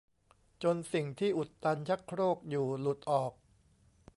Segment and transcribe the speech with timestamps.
[0.63, 3.33] จนสิ่งที่อุดตันชักโครกอยู่หลุดออก